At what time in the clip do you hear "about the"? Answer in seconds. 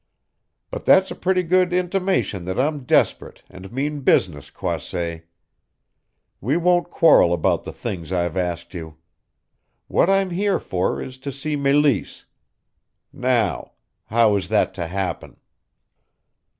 7.33-7.71